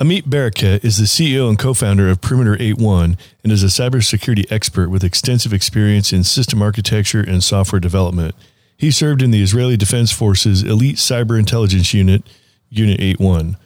[0.00, 4.88] Amit Bareket is the CEO and co-founder of Perimeter 81 and is a cybersecurity expert
[4.90, 8.34] with extensive experience in system architecture and software development.
[8.76, 12.24] He served in the Israeli Defense Forces Elite Cyber Intelligence Unit,
[12.70, 13.56] Unit 81.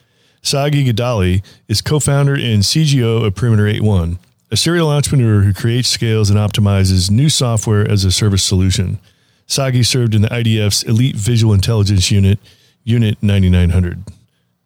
[0.43, 4.19] Sagi Gidali is co-founder and CGO of Perimeter 81,
[4.51, 8.99] a serial entrepreneur who creates, scales, and optimizes new software as a service solution.
[9.47, 12.39] Sagi served in the IDF's Elite Visual Intelligence Unit,
[12.85, 14.05] Unit 9900.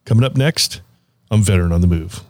[0.05, 0.81] Coming up next,
[1.33, 2.23] I'm Veteran on the Move.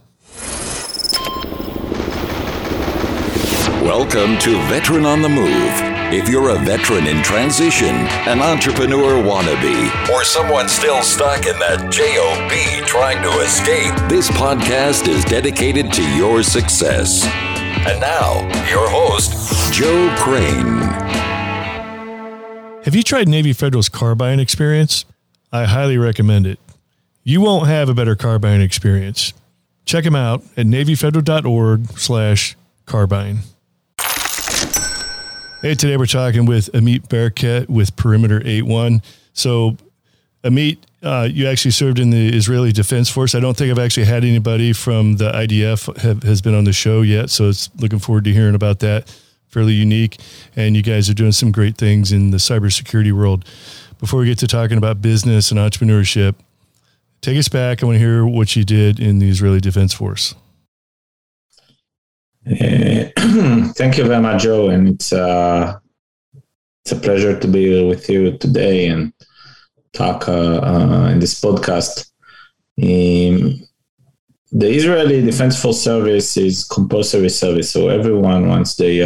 [3.82, 5.72] Welcome to Veteran on the Move.
[6.12, 7.96] If you're a veteran in transition,
[8.28, 15.08] an entrepreneur wannabe, or someone still stuck in that JOB trying to escape, this podcast
[15.08, 17.24] is dedicated to your success.
[17.24, 20.78] And now, your host, Joe Crane.
[22.84, 25.04] Have you tried Navy Federal's carbine experience?
[25.50, 26.60] I highly recommend it.
[27.24, 29.32] You won't have a better car buying experience.
[29.84, 33.38] Check them out at navyfederal.org slash car buying.
[35.60, 39.02] Hey, today we're talking with Amit Bareket with Perimeter 81.
[39.34, 39.76] So,
[40.42, 43.36] Amit, uh, you actually served in the Israeli Defense Force.
[43.36, 46.72] I don't think I've actually had anybody from the IDF have, has been on the
[46.72, 49.14] show yet, so it's looking forward to hearing about that.
[49.46, 50.18] Fairly unique,
[50.56, 53.44] and you guys are doing some great things in the cybersecurity world.
[54.00, 56.34] Before we get to talking about business and entrepreneurship,
[57.22, 57.82] take us back.
[57.82, 60.34] I want to hear what you did in the Israeli Defense Force.
[62.46, 63.04] Uh,
[63.76, 65.78] thank you very much, Joe, and it's uh,
[66.84, 69.12] it's a pleasure to be here with you today and
[69.92, 72.10] talk uh, uh in this podcast.
[72.82, 73.60] Um,
[74.50, 79.00] the Israeli Defense Force service is compulsory service, so everyone once they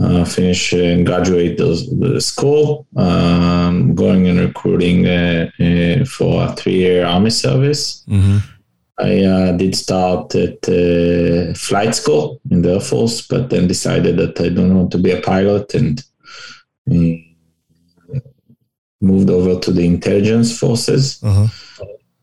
[0.00, 5.04] uh, uh, finish and graduate those, the school, um, going and recruiting
[6.04, 8.04] for a three-year army service.
[8.08, 8.38] Mm-hmm
[8.98, 14.16] I uh, did start at uh, flight school in the Air Force, but then decided
[14.16, 16.02] that I don't want to be a pilot and
[16.90, 18.18] uh,
[19.00, 21.46] moved over to the intelligence forces, uh-huh.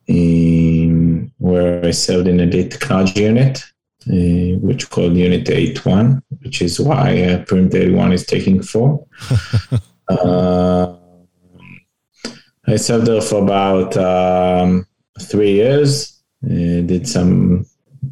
[0.07, 3.63] in, where I served in a data technology unit,
[4.07, 9.05] uh, which called Unit 81, which is why uh, Perimeter 81 is taking four.
[10.09, 10.95] uh,
[12.67, 14.87] I served there for about um,
[15.19, 17.65] three years uh, did some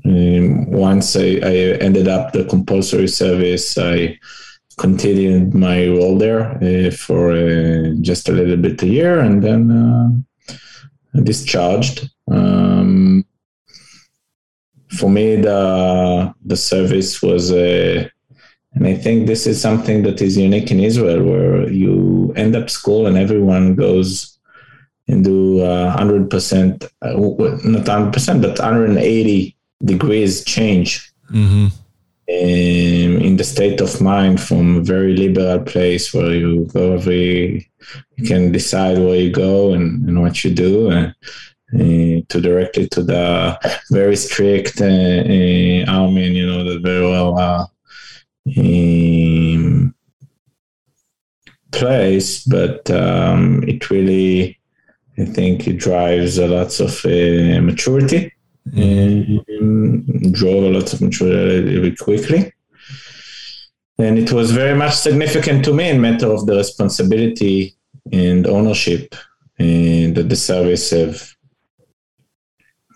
[0.05, 4.17] um, once I, I, ended up the compulsory service i
[4.77, 9.71] continued my role there uh, for uh, just a little bit a year and then
[9.71, 13.23] uh, discharged um,
[14.97, 18.07] for me the the service was uh,
[18.73, 22.69] and i think this is something that is unique in israel where you end up
[22.69, 24.33] school and everyone goes
[25.07, 27.13] and do uh, 100%, uh,
[27.69, 31.67] not 100%, but 180 degrees change mm-hmm.
[32.27, 37.69] in, in, the state of mind from a very liberal place where you go every,
[38.15, 40.89] you can decide where you go and, and what you do.
[40.89, 41.13] And,
[41.77, 43.57] to directly to the
[43.91, 47.37] very strict uh, uh, army, and you know that very well.
[47.37, 47.65] Uh,
[48.57, 49.95] um,
[51.71, 54.59] place, but um, it really
[55.17, 58.31] I think it drives a lot of uh, maturity
[58.75, 59.45] and
[60.33, 62.51] drove a lot of maturity very quickly.
[63.99, 67.75] And it was very much significant to me in matter of the responsibility
[68.11, 69.15] and ownership
[69.59, 71.31] and that the service have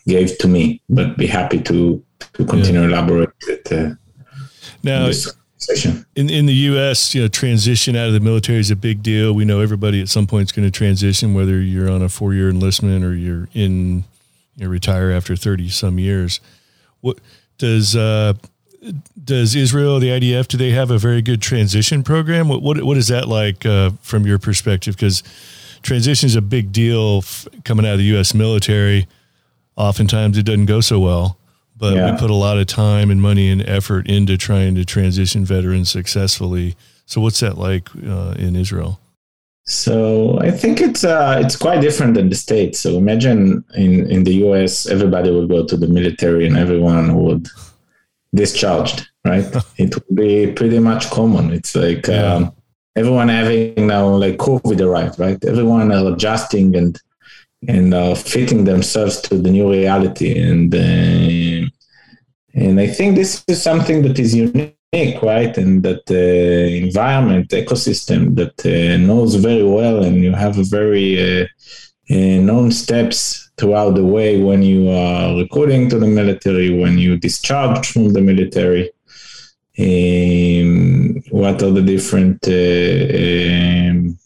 [0.08, 0.82] gave to me.
[0.90, 2.04] But be happy to
[2.34, 2.88] to continue yeah.
[2.88, 3.72] elaborate it.
[3.72, 3.96] Uh,
[4.84, 5.12] now,
[6.16, 9.34] in in the U.S., you know, transition out of the military is a big deal.
[9.34, 12.34] We know everybody at some point is going to transition, whether you're on a four
[12.34, 14.04] year enlistment or you're in
[14.56, 16.40] you know, retire after thirty some years.
[17.02, 17.20] What
[17.58, 18.34] does uh,
[19.22, 22.48] does Israel, the IDF, do they have a very good transition program?
[22.48, 24.96] What what, what is that like uh, from your perspective?
[24.96, 25.24] Because
[25.82, 28.34] transition is a big deal f- coming out of the U.S.
[28.34, 29.08] military.
[29.78, 31.38] Oftentimes, it doesn't go so well
[31.78, 32.12] but yeah.
[32.12, 35.92] we put a lot of time and money and effort into trying to transition veterans
[35.92, 36.76] successfully.
[37.06, 39.00] So, what's that like uh, in Israel?
[39.66, 42.80] So, I think it's uh, it's quite different than the states.
[42.80, 47.48] So, imagine in in the U.S., everybody would go to the military and everyone would
[48.34, 49.46] discharged, right?
[49.78, 51.52] it would be pretty much common.
[51.52, 52.34] It's like yeah.
[52.34, 52.54] um,
[52.96, 55.44] everyone having now like COVID arrived, right?
[55.46, 57.00] Everyone are adjusting and
[57.68, 61.68] and uh, fitting themselves to the new reality and uh,
[62.58, 65.56] and I think this is something that is unique, right?
[65.58, 71.42] And that uh, environment ecosystem that uh, knows very well, and you have a very
[71.42, 71.46] uh,
[72.10, 77.18] uh, known steps throughout the way when you are recruiting to the military, when you
[77.18, 78.92] discharge from the military.
[79.80, 84.18] Um, what are the different um,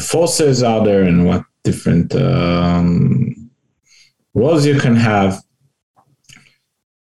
[0.00, 3.50] forces are there, and what different um,
[4.34, 5.42] roles you can have?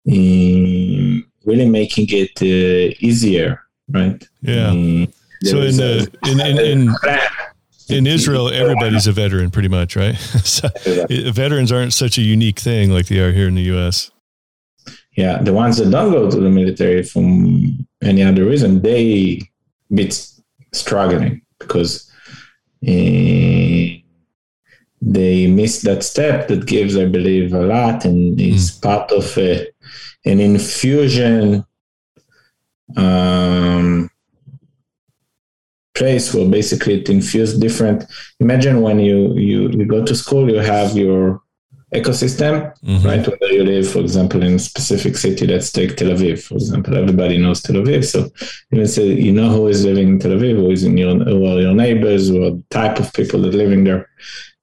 [0.10, 4.22] Um, really making it uh, easier, right?
[4.42, 4.70] Yeah.
[4.70, 5.08] Um,
[5.44, 6.96] so in the in, in, in
[7.98, 10.16] in Israel, everybody's a veteran, pretty much, right?
[10.44, 10.70] so,
[11.32, 14.12] veterans aren't such a unique thing like they are here in the U.S.
[15.16, 19.42] Yeah, the ones that don't go to the military from any other reason, they
[19.94, 20.12] be
[20.74, 22.12] struggling because
[22.88, 23.98] uh,
[25.14, 28.82] they miss that step that gives, I believe, a lot, and is mm.
[28.82, 29.68] part of a,
[30.26, 31.66] an infusion.
[32.96, 34.10] Um,
[35.98, 38.06] place where basically it infused different
[38.40, 41.42] imagine when you you, you go to school you have your
[41.94, 43.08] ecosystem mm-hmm.
[43.08, 46.56] right whether you live for example in a specific city let's take tel aviv for
[46.56, 48.30] example everybody knows tel aviv so
[48.72, 51.46] you say you know who is living in tel aviv who is in your who
[51.50, 54.10] are your neighbors or type of people that are living there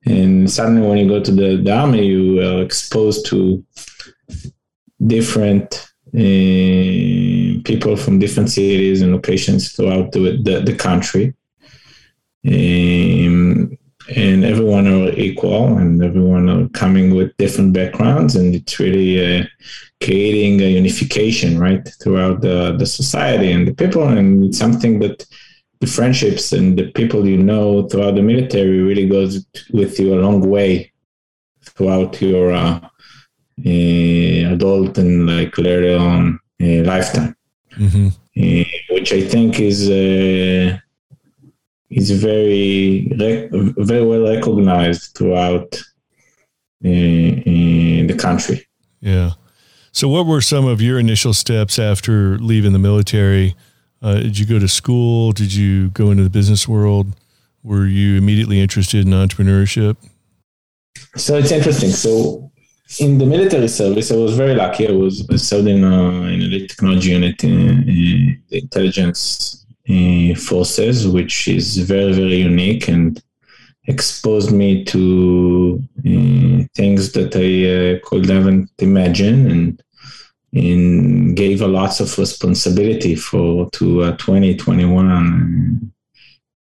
[0.06, 3.64] and suddenly when you go to the, the army you are exposed to
[5.06, 11.34] different uh, people from different cities and locations throughout the, the, the country.
[12.46, 13.76] Um,
[14.14, 19.44] and everyone are equal and everyone are coming with different backgrounds and it's really uh,
[20.02, 25.24] creating a unification right throughout the, the society and the people and it's something that
[25.84, 30.22] the friendships and the people you know throughout the military really goes with you a
[30.24, 30.90] long way
[31.62, 32.80] throughout your uh,
[33.66, 37.36] uh, adult and like later on uh, lifetime,
[37.76, 38.08] mm-hmm.
[38.08, 40.78] uh, which I think is uh,
[41.90, 43.50] is very rec-
[43.90, 45.70] very well recognized throughout
[46.84, 48.66] uh, the country.
[49.00, 49.32] Yeah.
[49.92, 53.54] So, what were some of your initial steps after leaving the military?
[54.04, 55.32] Uh, did you go to school?
[55.32, 57.06] Did you go into the business world?
[57.62, 59.96] Were you immediately interested in entrepreneurship?
[61.16, 61.88] So it's interesting.
[61.88, 62.52] So
[63.00, 64.86] in the military service, I was very lucky.
[64.86, 71.08] I was served in, a, in elite technology unit in, in the intelligence uh, forces,
[71.08, 73.22] which is very, very unique and
[73.86, 79.82] exposed me to uh, things that I uh, could haven't imagined and,
[80.54, 85.92] and gave a lots of responsibility for to a 20, 21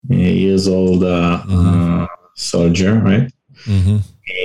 [0.10, 2.06] uh, years old uh, mm-hmm.
[2.36, 3.32] soldier, right?
[3.66, 3.98] Mm-hmm.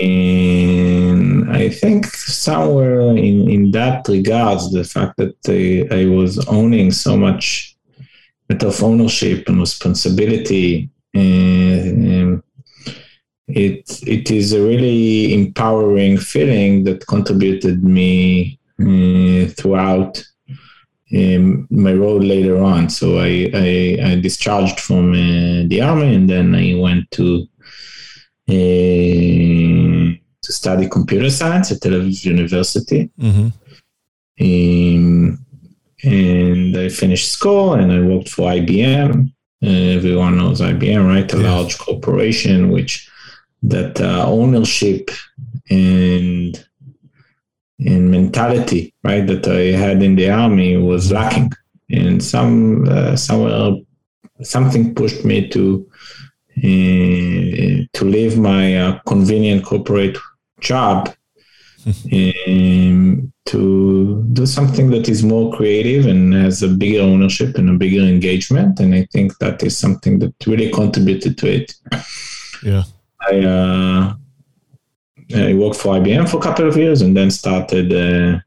[0.04, 6.90] And I think somewhere in, in that regards, the fact that I, I was owning
[6.92, 7.76] so much
[8.50, 12.42] of ownership and responsibility, and
[13.46, 20.22] it it is a really empowering feeling that contributed me uh, throughout
[21.14, 22.88] um, my role later on.
[22.90, 27.46] So I I, I discharged from uh, the army, and then I went to
[28.48, 33.10] uh, to study computer science at Tel Aviv University.
[33.20, 33.48] Mm-hmm.
[34.40, 35.44] Um,
[36.04, 39.32] and I finished school and I worked for IBM.
[39.62, 41.32] Uh, everyone knows IBM, right?
[41.34, 41.52] A yeah.
[41.52, 43.10] large corporation, which
[43.62, 45.10] that uh, ownership
[45.68, 46.64] and
[47.78, 51.52] and mentality, right, that I had in the army was lacking,
[51.90, 53.76] and some uh, somewhere
[54.42, 55.88] something pushed me to
[56.58, 60.18] uh, to leave my uh, convenient corporate
[60.60, 61.14] job
[62.12, 67.74] um, to do something that is more creative and has a bigger ownership and a
[67.74, 68.80] bigger engagement.
[68.80, 71.74] And I think that is something that really contributed to it.
[72.62, 72.82] Yeah.
[73.22, 74.14] I, uh,
[75.34, 78.42] I worked for IBM for a couple of years and then started a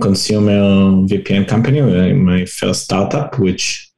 [0.00, 0.60] consumer
[1.06, 1.80] VPN company,
[2.12, 3.90] my first startup, which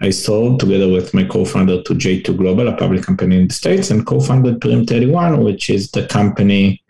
[0.00, 3.90] I sold together with my co-founder to J2 Global, a public company in the States,
[3.90, 6.82] and co-founded Perimeter 81, which is the company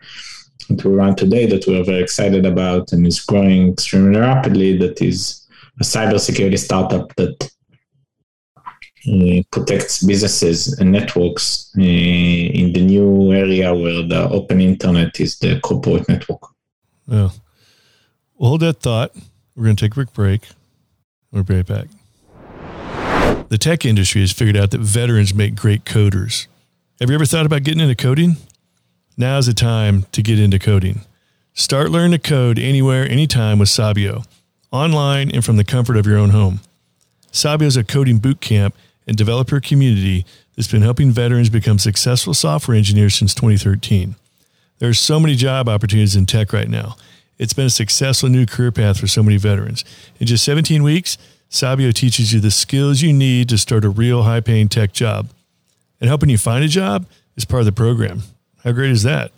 [0.69, 4.77] that we run today that we are very excited about and is growing extremely rapidly.
[4.77, 5.47] That is
[5.79, 7.47] a cybersecurity startup that uh,
[9.51, 15.59] protects businesses and networks uh, in the new area where the open internet is the
[15.61, 16.41] corporate network.
[17.07, 17.29] Yeah.
[18.35, 19.11] Well, hold that thought.
[19.55, 20.47] We're going to take a quick break.
[21.31, 21.87] We'll be right back.
[23.49, 26.47] The tech industry has figured out that veterans make great coders.
[26.99, 28.37] Have you ever thought about getting into coding?
[29.17, 31.01] Now's the time to get into coding.
[31.53, 34.23] Start learning to code anywhere, anytime with Sabio,
[34.71, 36.61] online and from the comfort of your own home.
[37.31, 38.75] Sabio is a coding boot camp
[39.09, 40.23] and developer community
[40.55, 44.15] that's been helping veterans become successful software engineers since 2013.
[44.77, 46.95] There are so many job opportunities in tech right now.
[47.39, 49.83] It's been a successful new career path for so many veterans.
[50.19, 51.17] In just 17 weeks,
[51.49, 55.29] Sabio teaches you the skills you need to start a real high paying tech job.
[55.99, 58.21] And helping you find a job is part of the program.
[58.63, 59.31] How great is that?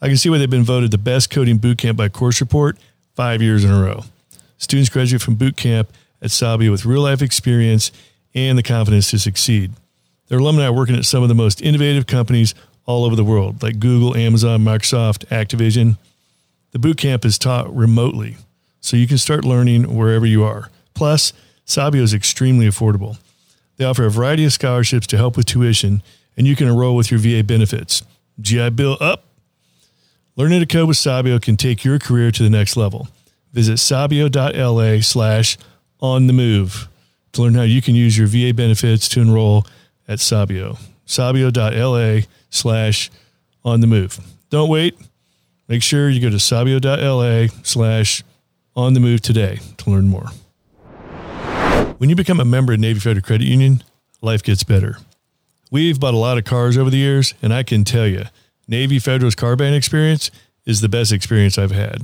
[0.00, 2.78] I can see why they've been voted the best coding bootcamp by Course Report
[3.14, 4.04] five years in a row.
[4.56, 5.88] Students graduate from bootcamp
[6.22, 7.92] at Sabio with real life experience
[8.34, 9.72] and the confidence to succeed.
[10.28, 12.54] Their alumni are working at some of the most innovative companies
[12.86, 15.96] all over the world, like Google, Amazon, Microsoft, Activision.
[16.72, 18.36] The boot camp is taught remotely,
[18.80, 20.70] so you can start learning wherever you are.
[20.94, 21.32] Plus,
[21.64, 23.18] Sabio is extremely affordable.
[23.76, 26.02] They offer a variety of scholarships to help with tuition,
[26.36, 28.02] and you can enroll with your VA benefits.
[28.40, 29.24] GI Bill up?
[30.36, 33.08] Learning to code with Sabio can take your career to the next level.
[33.52, 35.56] Visit sabio.la slash
[36.00, 36.88] on the move
[37.34, 39.66] to learn how you can use your VA benefits to enroll
[40.08, 40.78] at Sabio.
[41.06, 43.10] Sabio.la slash
[43.64, 44.18] on the move.
[44.50, 44.96] Don't wait.
[45.68, 48.22] Make sure you go to sabio.la slash
[48.76, 50.28] on the move today to learn more.
[51.98, 53.82] When you become a member of Navy Federal Credit Union,
[54.20, 54.98] life gets better.
[55.70, 58.24] We've bought a lot of cars over the years, and I can tell you,
[58.68, 60.30] Navy Federal's car buying experience
[60.66, 62.02] is the best experience I've had.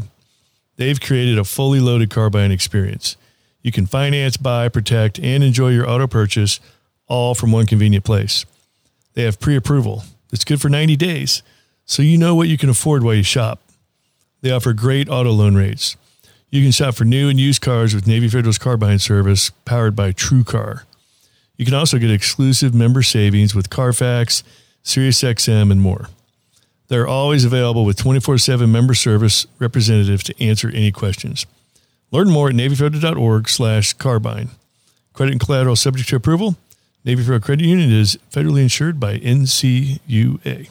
[0.77, 3.17] They've created a fully loaded car buying experience.
[3.63, 6.61] You can finance, buy, protect, and enjoy your auto purchase
[7.07, 8.47] all from one convenient place.
[9.15, 11.43] They have pre approval that's good for 90 days,
[11.85, 13.61] so you know what you can afford while you shop.
[14.41, 15.97] They offer great auto loan rates.
[16.49, 19.95] You can shop for new and used cars with Navy Federal's car buying service powered
[19.95, 20.83] by TrueCar.
[21.57, 24.43] You can also get exclusive member savings with Carfax,
[24.83, 26.09] SiriusXM, and more.
[26.89, 31.47] They're always available with 24 7 member service representatives to answer any questions.
[32.11, 34.51] Learn more at NavyFederal.org slash carbuying.
[35.13, 36.57] Credit and collateral subject to approval.
[37.05, 40.69] Navy Federal Credit Union is federally insured by NCUA.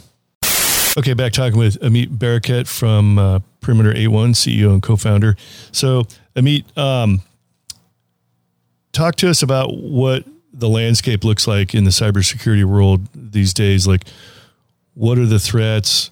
[0.97, 5.37] Okay, back talking with Amit Bareket from uh, Perimeter 81, CEO and co-founder.
[5.71, 6.05] So,
[6.35, 7.21] Amit, um,
[8.91, 13.87] talk to us about what the landscape looks like in the cybersecurity world these days.
[13.87, 14.05] Like,
[14.93, 16.11] what are the threats?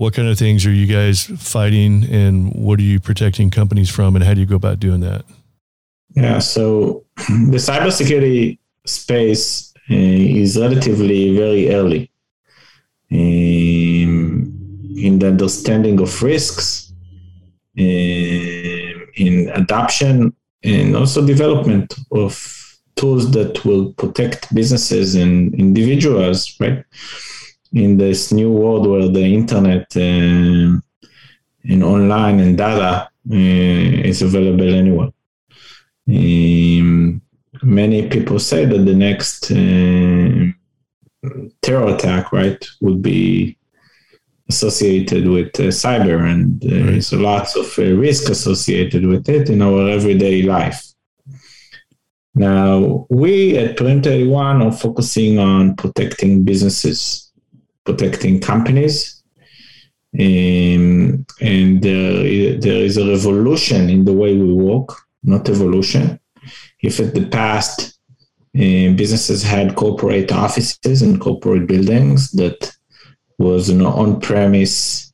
[0.00, 4.16] What kind of things are you guys fighting, and what are you protecting companies from,
[4.16, 5.26] and how do you go about doing that?
[6.16, 12.10] Yeah, so the cybersecurity space uh, is relatively very early
[13.12, 16.94] um, in the understanding of risks,
[17.78, 26.86] um, in adoption, and also development of tools that will protect businesses and individuals, right?
[27.72, 30.80] In this new world where the internet uh,
[31.64, 35.10] and online and data uh, is available anywhere.
[36.08, 37.22] Um,
[37.62, 40.50] many people say that the next uh,
[41.62, 43.56] terror attack, right, would be
[44.48, 49.88] associated with uh, cyber, and there's lots of uh, risk associated with it in our
[49.88, 50.84] everyday life.
[52.34, 57.29] Now, we at Perimeter 81 are focusing on protecting businesses,
[57.90, 59.22] protecting companies.
[60.18, 64.88] Um, and there, there is a revolution in the way we work,
[65.22, 66.18] not evolution.
[66.82, 67.98] If in the past
[68.56, 72.76] uh, businesses had corporate offices and corporate buildings that
[73.38, 75.12] was an on-premise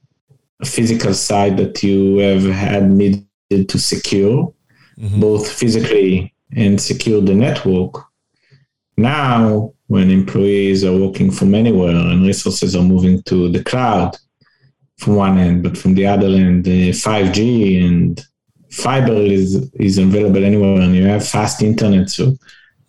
[0.64, 4.52] physical site that you have had needed to secure,
[4.98, 5.20] mm-hmm.
[5.20, 8.02] both physically and secure the network.
[8.96, 14.16] Now, when employees are working from anywhere and resources are moving to the cloud
[14.98, 18.24] from one end, but from the other end, the 5G and
[18.70, 22.10] fiber is, is available anywhere and you have fast internet.
[22.10, 22.36] So,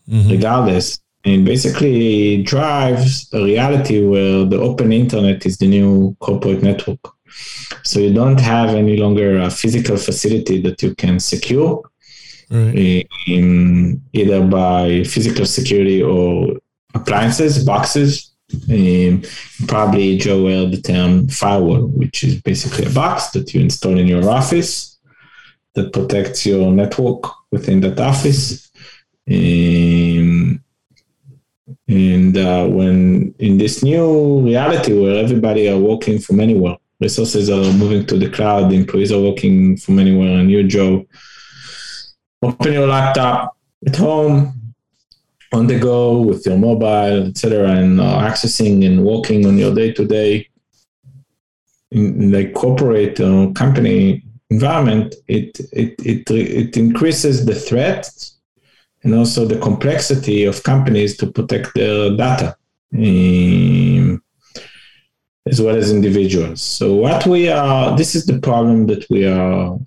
[0.09, 0.29] mm-hmm.
[0.29, 6.99] regardless, it basically drives a reality where the open internet is the new corporate network.
[7.83, 11.83] So, you don't have any longer a physical facility that you can secure
[12.49, 13.05] right.
[13.27, 16.57] in, either by physical security or
[16.93, 18.31] appliances, boxes.
[18.69, 19.23] Um,
[19.67, 24.07] probably Joe will the term firewall, which is basically a box that you install in
[24.07, 24.97] your office
[25.73, 28.71] that protects your network within that office.
[29.29, 30.63] Um,
[31.87, 37.73] and uh, when in this new reality where everybody are working from anywhere, resources are
[37.73, 41.05] moving to the cloud, employees are working from anywhere, and you, Joe,
[42.41, 44.56] open your laptop at home,
[45.57, 49.91] on the go with your mobile, etc., and uh, accessing and working on your day
[49.93, 50.47] to day
[51.91, 58.09] in the corporate uh, company environment, it, it it it increases the threat
[59.03, 62.55] and also the complexity of companies to protect their data.
[62.93, 64.21] Um,
[65.49, 66.61] as well as individuals.
[66.61, 69.77] So what we are, this is the problem that we are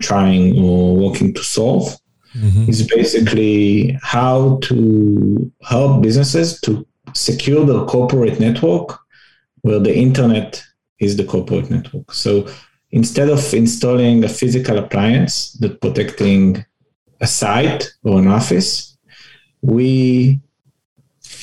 [0.00, 1.96] trying or working to solve.
[2.34, 2.70] Mm-hmm.
[2.70, 8.98] Is basically how to help businesses to secure their corporate network
[9.60, 10.62] where the internet
[10.98, 12.12] is the corporate network.
[12.12, 12.48] So
[12.90, 16.64] instead of installing a physical appliance that protecting
[17.20, 18.96] a site or an office,
[19.62, 20.40] we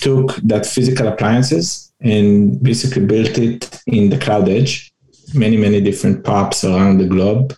[0.02, 4.94] took that physical appliances and basically built it in the cloud edge,
[5.34, 7.56] many, many different POPs around the globe.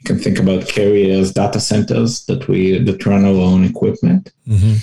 [0.00, 4.32] You can think about carriers, data centers that we that run our own equipment.
[4.46, 4.76] Mm-hmm.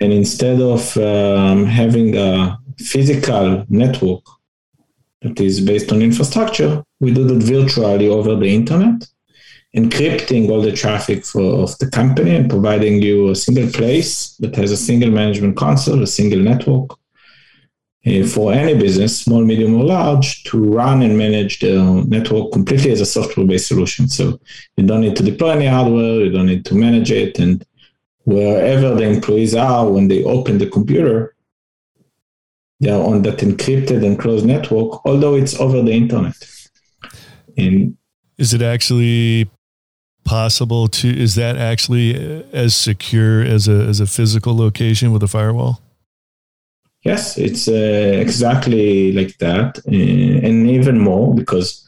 [0.00, 4.24] And instead of um, having a physical network
[5.22, 9.08] that is based on infrastructure, we do that virtually over the internet,
[9.76, 14.54] encrypting all the traffic for, of the company and providing you a single place that
[14.56, 16.97] has a single management console, a single network
[18.06, 22.92] Uh, for any business, small, medium, or large, to run and manage the network completely
[22.92, 24.08] as a software-based solution.
[24.08, 24.38] So
[24.76, 27.64] you don't need to deploy any hardware, you don't need to manage it, and
[28.24, 31.34] wherever the employees are when they open the computer,
[32.80, 36.36] they are on that encrypted and closed network, although it's over the internet.
[37.56, 37.96] And
[38.38, 39.50] is it actually
[40.24, 41.08] possible to?
[41.08, 45.82] Is that actually as secure as a as a physical location with a firewall?
[47.02, 51.86] Yes, it's uh, exactly like that, uh, and even more because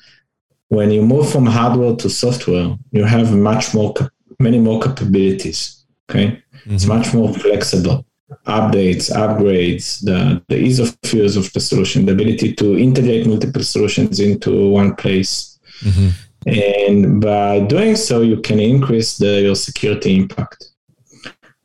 [0.69, 3.93] when you move from hardware to software, you have much more,
[4.39, 5.85] many more capabilities.
[6.09, 6.75] Okay, mm-hmm.
[6.75, 8.05] it's much more flexible
[8.47, 13.63] updates, upgrades, the, the ease of use of the solution, the ability to integrate multiple
[13.63, 15.59] solutions into one place.
[15.81, 16.09] Mm-hmm.
[16.47, 20.70] And by doing so, you can increase the, your security impact.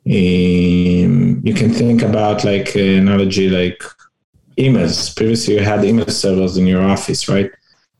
[0.06, 3.82] Um, you can think about like an analogy like
[4.56, 5.14] emails.
[5.16, 7.50] Previously, you had email servers in your office, right?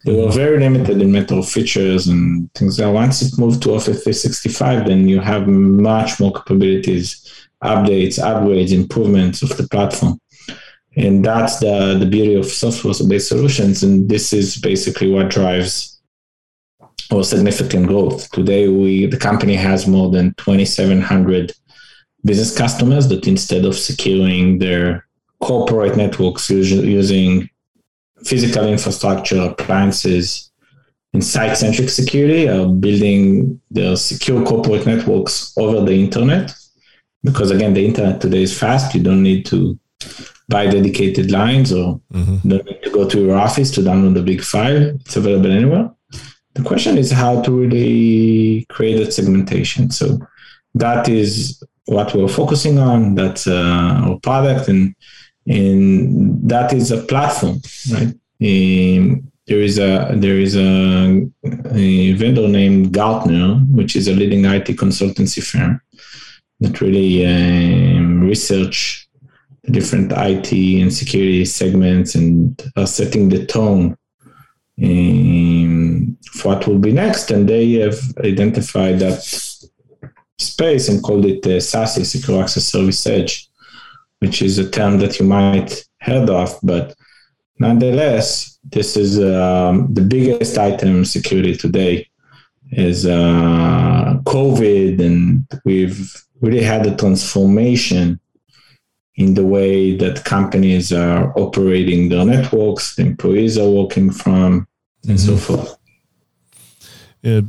[0.04, 0.38] They were mm-hmm.
[0.38, 2.76] very limited in metal features and things.
[2.76, 8.72] That once it moved to Office 365, then you have much more capabilities updates, upgrades,
[8.72, 10.20] improvements of the platform.
[10.96, 13.82] And that's the, the beauty of software-based solutions.
[13.82, 16.00] And this is basically what drives
[17.12, 18.30] our significant growth.
[18.30, 21.52] Today, we the company has more than 2,700
[22.26, 25.06] business customers that instead of securing their
[25.40, 27.48] corporate networks using
[28.24, 30.50] physical infrastructure, appliances,
[31.12, 36.52] and site-centric security, are building their secure corporate networks over the internet
[37.22, 38.94] because again the internet today is fast.
[38.94, 39.78] You don't need to
[40.48, 42.48] buy dedicated lines or mm-hmm.
[42.48, 44.94] don't need to go to your office to download the big file.
[45.00, 45.90] It's available anywhere.
[46.54, 49.90] The question is how to really create that segmentation.
[49.90, 50.18] So
[50.74, 54.94] that is what we're focusing on that's uh, our product and
[55.46, 57.60] and that is a platform
[57.92, 61.24] right um, there is a there is a,
[61.72, 65.80] a vendor named Gartner, which is a leading IT consultancy firm,
[66.60, 69.08] that really um, research
[69.62, 73.96] the different IT and security segments and are setting the tone
[74.82, 77.30] um, for what will be next.
[77.30, 79.22] And they have identified that
[80.38, 83.48] space and called it the SASE, Secure Access Service Edge,
[84.18, 86.94] which is a term that you might heard of, but
[87.58, 92.08] nonetheless, this is um, the biggest item security today
[92.72, 98.20] is uh, COVID, and we've really had a transformation
[99.16, 104.68] in the way that companies are operating their networks, the employees are working from,
[105.08, 105.36] and mm-hmm.
[105.36, 105.78] so forth.
[107.22, 107.44] It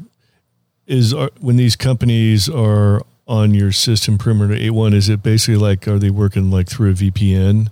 [0.87, 5.87] is uh, when these companies are on your system perimeter 81, is it basically like
[5.87, 7.69] are they working like through a VPN?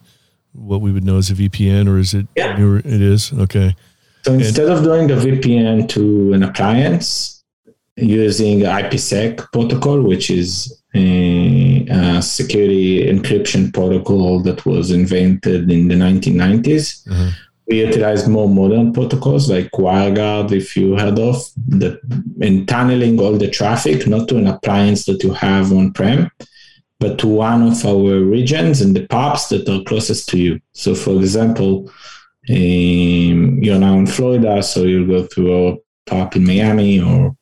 [0.53, 2.27] What we would know as a VPN, or is it?
[2.35, 2.57] Yeah.
[2.57, 2.79] Newer?
[2.79, 3.75] It is okay.
[4.23, 7.43] So instead and, of doing the VPN to an appliance
[7.97, 15.95] using IPsec protocol, which is a, a, security encryption protocol that was invented in the
[15.95, 17.07] 1990s.
[17.07, 17.29] Mm-hmm.
[17.67, 21.35] We utilized more modern protocols like WireGuard, if you heard of,
[21.67, 21.99] the,
[22.39, 26.29] in tunneling all the traffic, not to an appliance that you have on prem,
[26.99, 30.59] but to one of our regions and the POPs that are closest to you.
[30.73, 31.91] So, for example,
[32.49, 37.35] um, you're now in Florida, so you'll go through a POP in Miami or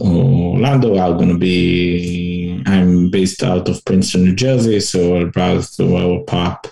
[0.00, 5.70] Orlando are going to be, I'm based out of Princeton, New Jersey, so I'll browse
[5.70, 6.70] through our POP uh,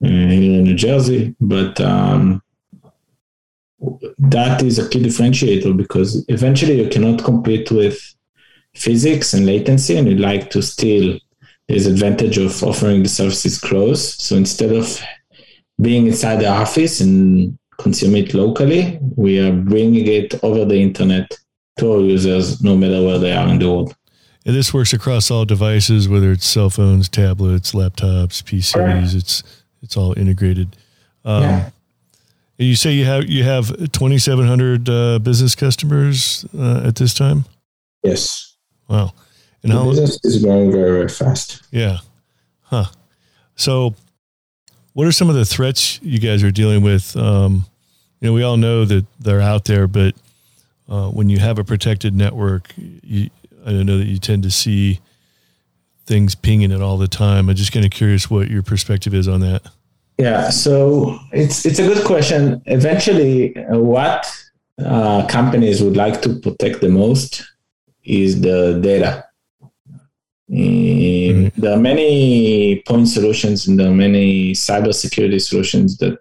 [0.00, 1.34] here in New Jersey.
[1.40, 2.42] But um,
[4.18, 7.98] that is a key differentiator because eventually you cannot compete with
[8.74, 11.18] physics and latency, and you like to still
[11.68, 14.14] there's advantage of offering the services close.
[14.22, 15.00] So instead of
[15.80, 18.98] being inside the office and consume it locally.
[19.16, 21.30] We are bringing it over the internet
[21.78, 23.94] to our users, no matter where they are in the world.
[24.44, 28.76] And this works across all devices, whether it's cell phones, tablets, laptops, PCs.
[28.76, 29.14] Right.
[29.14, 29.42] It's
[29.82, 30.76] it's all integrated.
[31.24, 31.70] Um, yeah.
[32.58, 37.44] You say you have you have 2,700 uh, business customers uh, at this time.
[38.02, 38.56] Yes.
[38.88, 39.12] Wow.
[39.62, 41.62] And the how business is growing very very fast.
[41.70, 41.98] Yeah.
[42.62, 42.86] Huh.
[43.54, 43.94] So,
[44.92, 47.16] what are some of the threats you guys are dealing with?
[47.16, 47.66] Um,
[48.20, 50.14] you know, we all know that they're out there, but
[50.88, 53.30] uh, when you have a protected network, you,
[53.64, 55.00] I know that you tend to see
[56.08, 57.48] things pinging it all the time.
[57.48, 59.62] I'm just kind of curious what your perspective is on that.
[60.16, 62.60] Yeah, so it's it's a good question.
[62.66, 64.26] Eventually, what
[64.84, 67.44] uh, companies would like to protect the most
[68.02, 69.24] is the data.
[70.50, 71.60] Mm-hmm.
[71.60, 76.18] There are many point solutions and there are many cybersecurity solutions that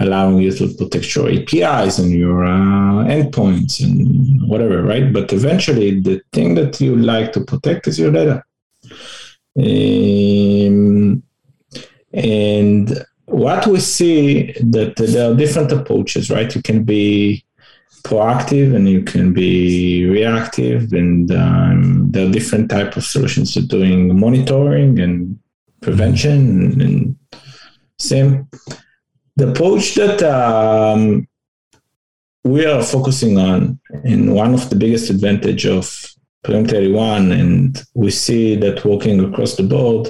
[0.00, 5.12] allowing you to protect your APIs and your uh, endpoints and whatever, right?
[5.12, 8.42] But eventually, the thing that you like to protect is your data.
[9.58, 11.22] Um,
[12.12, 16.54] and what we see that there are different approaches, right?
[16.54, 17.44] You can be
[18.02, 23.62] proactive and you can be reactive, and um, there are different type of solutions to
[23.62, 25.38] doing monitoring and
[25.80, 27.16] prevention and,
[27.98, 28.48] same
[29.36, 31.28] the approach that um,
[32.44, 35.84] we are focusing on, and one of the biggest advantage of
[36.42, 40.08] Perimeter 81, and we see that working across the board,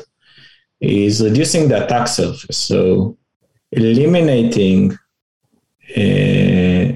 [0.81, 2.57] is reducing the attack surface.
[2.57, 3.19] So
[3.73, 4.93] eliminating
[5.97, 6.01] uh,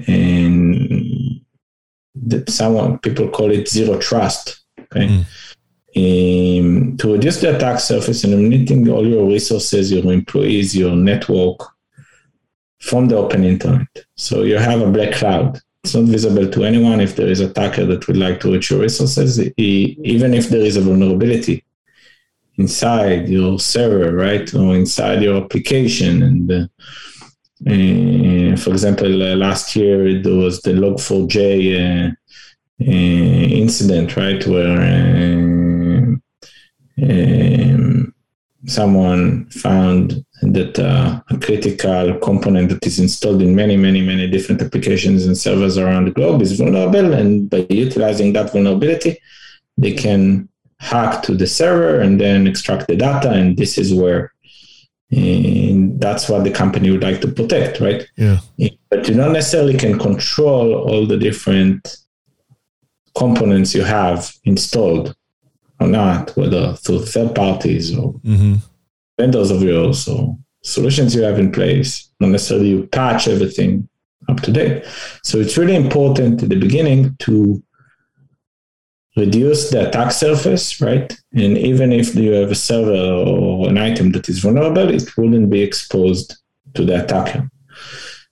[0.07, 1.41] and
[2.15, 4.63] that someone people call it zero trust.
[4.79, 5.07] Okay.
[5.07, 5.25] Mm.
[5.97, 11.61] Um, to reduce the attack surface and eliminating all your resources, your employees, your network,
[12.81, 13.87] from the open internet.
[14.15, 15.59] So you have a black cloud.
[15.85, 18.71] It's not visible to anyone if there is a attacker that would like to reach
[18.71, 21.63] your resources, even if there is a vulnerability
[22.57, 26.23] inside your server, right, or inside your application.
[26.23, 26.67] And uh,
[27.69, 31.35] uh, for example, uh, last year there was the Log4j
[31.75, 32.11] uh,
[32.81, 34.81] uh, incident, right, where
[36.97, 38.11] um,
[38.65, 44.61] someone found that uh, a critical component that is installed in many, many, many different
[44.61, 47.13] applications and servers around the globe is vulnerable.
[47.13, 49.17] And by utilizing that vulnerability,
[49.77, 53.31] they can hack to the server and then extract the data.
[53.31, 54.33] And this is where
[55.11, 58.07] and that's what the company would like to protect, right?
[58.17, 58.39] Yeah.
[58.89, 61.97] But you don't necessarily can control all the different
[63.15, 65.15] components you have installed
[65.79, 68.55] or not, whether through third parties or mm-hmm.
[69.17, 72.09] Vendors of yours or solutions you have in place.
[72.19, 73.87] Not necessarily you patch everything
[74.27, 74.85] up to date.
[75.23, 77.61] So it's really important at the beginning to
[79.15, 81.15] reduce the attack surface, right?
[81.33, 85.49] And even if you have a server or an item that is vulnerable, it wouldn't
[85.49, 86.37] be exposed
[86.73, 87.49] to the attacker.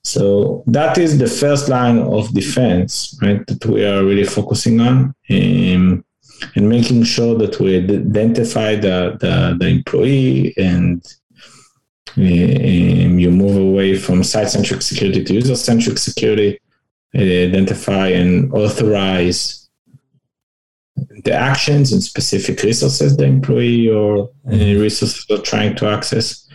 [0.03, 3.45] So that is the first line of defense, right?
[3.47, 5.15] That we are really focusing on.
[6.55, 11.05] And making sure that we identify the, the, the employee and
[12.15, 16.59] um, you move away from site-centric security to user-centric security,
[17.15, 19.69] identify and authorize
[21.23, 26.47] the actions and specific resources the employee or any resources are trying to access.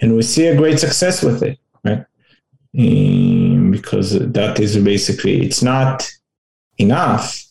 [0.00, 2.04] And we see a great success with it, right?
[2.78, 6.10] Um, because that is basically, it's not
[6.78, 7.44] enough,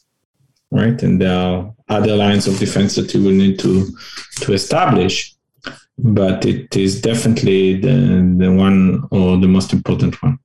[0.72, 1.02] right?
[1.04, 3.88] And there are other lines of defense that you will need to
[4.42, 5.36] to establish
[6.04, 10.40] but it is definitely the, the one or the most important one.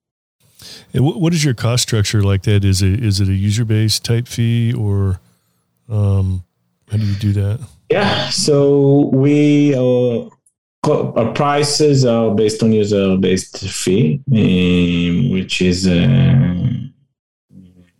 [0.93, 4.05] And what is your cost structure like that is it is it a user based
[4.05, 5.21] type fee or
[5.89, 6.45] um,
[6.91, 7.61] how do you do that?
[7.91, 10.29] Yeah so we uh,
[10.91, 16.69] our prices are based on user based fee um, which is a uh,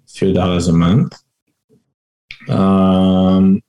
[0.07, 1.21] few dollars a month
[2.49, 3.63] um,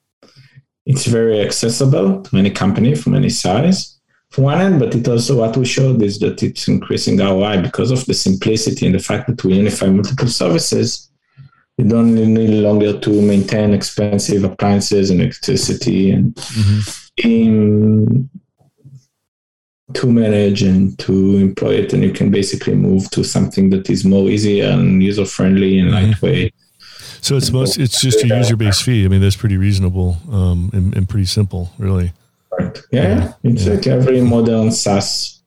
[0.86, 3.98] it's very accessible to any company from any size
[4.32, 7.92] from one end, but it also what we showed is that it's increasing ROI because
[7.92, 11.10] of the simplicity and the fact that we unify multiple services.
[11.78, 18.22] You don't need longer to maintain expensive appliances and electricity and mm-hmm.
[19.94, 24.04] to manage and to employ it, and you can basically move to something that is
[24.04, 26.10] more easy and user friendly and mm-hmm.
[26.10, 26.54] lightweight
[27.22, 29.06] so it's most it's just a user based fee.
[29.06, 32.14] I mean, that's pretty reasonable um, and, and pretty simple, really.
[32.58, 32.78] Right.
[32.92, 33.34] Yeah, yeah.
[33.44, 33.74] it's yeah.
[33.74, 35.42] like every modern SaaS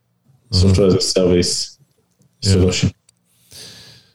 [0.52, 0.68] uh-huh.
[0.68, 1.78] software as a service
[2.40, 2.52] yeah.
[2.52, 2.92] solution.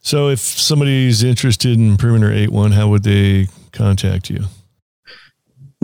[0.01, 4.45] So, if somebody's interested in Perimeter 81, how would they contact you?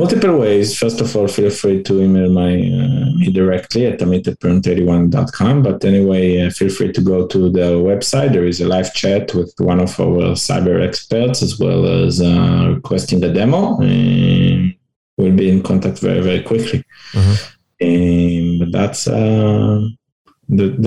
[0.02, 0.76] Multiple ways.
[0.76, 5.62] First of all, feel free to email my uh, me directly at amit@perimeter81.com.
[5.62, 8.34] But anyway, uh, feel free to go to the website.
[8.34, 12.74] There is a live chat with one of our cyber experts, as well as uh,
[12.78, 13.80] requesting a demo.
[13.80, 14.74] And
[15.18, 16.84] we'll be in contact very very quickly.
[17.14, 17.36] Uh-huh.
[17.80, 19.08] And but that's.
[19.08, 19.88] Uh,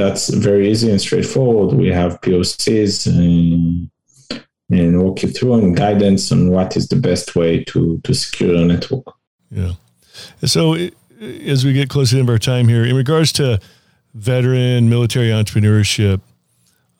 [0.00, 1.74] that's very easy and straightforward.
[1.74, 3.88] We have POCs and
[4.70, 8.54] and walk you through and guidance on what is the best way to to secure
[8.54, 9.06] a network.
[9.50, 9.72] Yeah.
[10.44, 10.76] So
[11.20, 13.60] as we get close to the end of our time here, in regards to
[14.14, 16.20] veteran military entrepreneurship,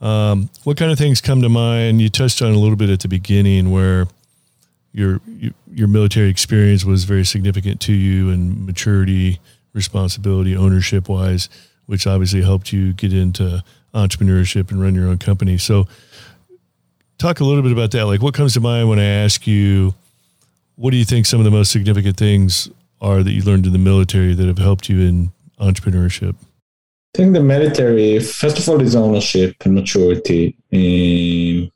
[0.01, 2.03] um, what kind of things come to mind?
[2.03, 4.07] You touched on a little bit at the beginning where
[4.93, 5.21] your
[5.73, 9.41] your military experience was very significant to you and maturity,
[9.73, 11.49] responsibility, ownership wise,
[11.87, 13.63] which obviously helped you get into
[13.95, 15.57] entrepreneurship and run your own company.
[15.57, 15.87] So
[17.25, 18.05] talk a little bit about that.
[18.05, 19.95] Like, what comes to mind when I ask you,
[20.77, 22.69] what do you think some of the most significant things
[23.01, 26.35] are that you learned in the military that have helped you in entrepreneurship?
[27.15, 30.57] I think the military, first of all, is ownership and maturity.
[30.73, 31.71] Um,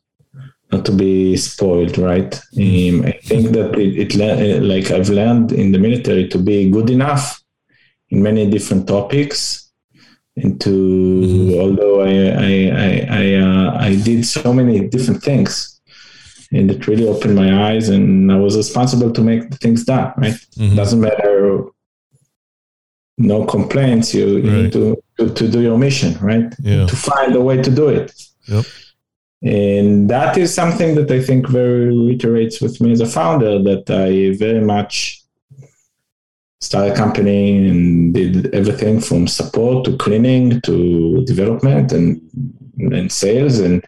[0.71, 2.35] not to be spoiled, right?
[2.35, 6.91] Um, I think that it, it, like I've learned in the military to be good
[6.91, 7.43] enough
[8.11, 9.68] in many different topics
[10.45, 11.61] into mm-hmm.
[11.61, 12.13] although I
[12.49, 12.53] I
[12.87, 12.91] I
[13.23, 15.81] I, uh, I did so many different things
[16.53, 20.35] and it really opened my eyes and I was responsible to make things done right
[20.57, 20.77] mm-hmm.
[20.77, 21.65] doesn't matter
[23.19, 26.87] no complaints you, you need to, to, to do your mission right yeah.
[26.87, 28.13] to find a way to do it
[28.47, 28.65] yep.
[29.43, 33.91] and that is something that I think very reiterates with me as a founder that
[33.91, 35.18] I very much
[36.61, 42.21] started a company and did everything from support to cleaning to development and
[42.79, 43.85] and sales and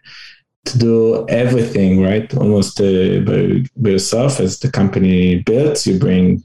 [0.64, 2.32] to do everything right?
[2.36, 6.44] Almost uh, by, by yourself as the company builds you bring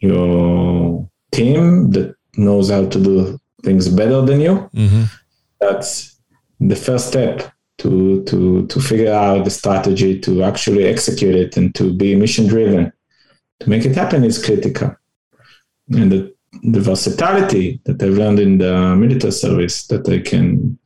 [0.00, 4.70] your team that knows how to do things better than you.
[4.74, 5.04] Mm-hmm.
[5.60, 6.16] that's
[6.60, 11.74] the first step to to to figure out the strategy to actually execute it and
[11.74, 12.92] to be mission driven
[13.60, 14.96] to make it happen is critical
[15.90, 20.78] and the, the versatility that I've learned in the military service that I can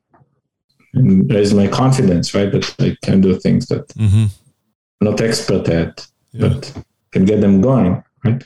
[0.95, 2.51] raise my confidence, right?
[2.51, 4.27] That I can do things that mm-hmm.
[5.01, 6.49] I'm not expert at, yeah.
[6.49, 8.43] but can get them going, right?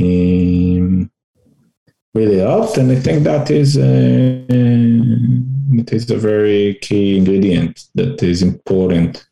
[0.00, 1.10] Um,
[2.14, 8.22] really helped, and I think that is a, it is a very key ingredient that
[8.22, 9.28] is important.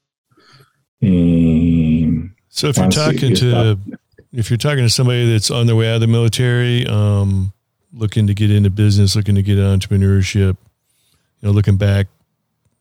[1.03, 3.79] Um, so if you're talking to
[4.35, 7.53] if you're talking to somebody that's on their way out of the military, um,
[7.93, 10.57] looking to get into business, looking to get into entrepreneurship,
[11.41, 12.09] you know, looking back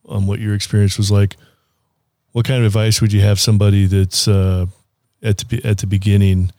[0.06, 1.36] on what your experience was like,
[2.32, 4.66] what kind of advice would you have somebody that's uh,
[5.22, 6.50] at the at the beginning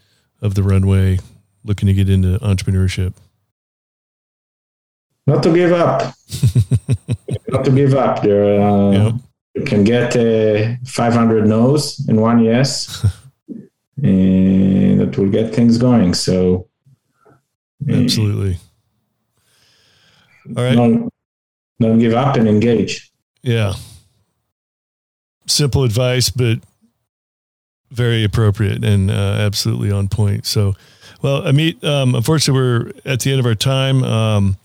[0.42, 1.20] of the runway,
[1.66, 3.14] looking to get into entrepreneurship?
[5.28, 6.14] Not to give up.
[7.50, 8.22] Not to give up.
[8.22, 9.14] There, uh, yep.
[9.56, 13.06] you can get uh, 500 no's and one yes.
[14.02, 16.14] and that will get things going.
[16.14, 16.68] So,
[17.90, 18.58] absolutely.
[20.56, 20.76] All right.
[20.76, 21.14] Don't,
[21.80, 23.12] don't give up and engage.
[23.42, 23.74] Yeah.
[25.48, 26.60] Simple advice, but
[27.92, 30.46] very appropriate and uh, absolutely on point.
[30.46, 30.76] So,
[31.22, 34.04] well, Amit, um, unfortunately, we're at the end of our time.
[34.04, 34.58] Um,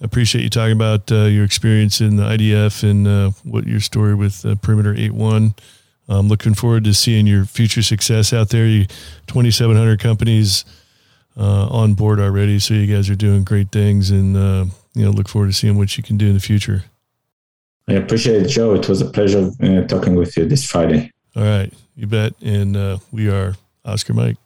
[0.00, 3.80] I appreciate you talking about uh, your experience in the IDF and uh, what your
[3.80, 5.54] story with uh, Perimeter 81
[6.08, 8.66] I'm looking forward to seeing your future success out there.
[8.66, 8.86] You
[9.26, 10.64] 2,700 companies
[11.36, 15.10] uh, on board already, so you guys are doing great things, and uh, you know,
[15.10, 16.84] look forward to seeing what you can do in the future.
[17.88, 18.74] I appreciate it, Joe.
[18.74, 21.10] It was a pleasure uh, talking with you this Friday.
[21.34, 22.34] All right, you bet.
[22.42, 24.36] And uh, we are Oscar Mike.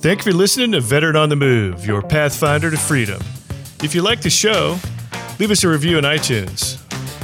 [0.00, 3.20] Thank you for listening to Veteran on the Move, your pathfinder to freedom.
[3.82, 4.78] If you like the show,
[5.40, 6.77] leave us a review on iTunes.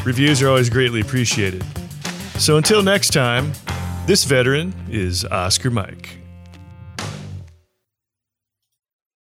[0.04, 1.64] Reviews are always greatly appreciated.
[2.38, 3.52] So until next time,
[4.06, 6.18] this veteran is Oscar Mike.